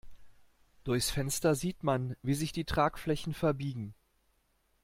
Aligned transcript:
Durchs 0.83 1.11
Fenster 1.11 1.53
sieht 1.53 1.83
man, 1.83 2.15
wie 2.23 2.33
sich 2.33 2.51
die 2.51 2.65
Tragflächen 2.65 3.35
verbiegen. 3.35 3.93